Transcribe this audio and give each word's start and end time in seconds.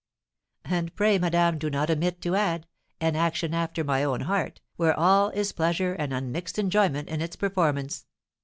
"And 0.65 0.95
pray, 0.95 1.19
madame, 1.19 1.59
do 1.59 1.69
not 1.69 1.91
omit 1.91 2.21
to 2.23 2.33
add, 2.35 2.65
an 2.99 3.15
action 3.15 3.53
after 3.53 3.83
my 3.83 4.03
own 4.03 4.21
heart, 4.21 4.59
where 4.75 4.99
all 4.99 5.29
is 5.29 5.51
pleasure 5.51 5.93
and 5.93 6.11
unmixed 6.11 6.57
enjoyment 6.57 7.07
in 7.07 7.21
its 7.21 7.35
performance. 7.35 8.07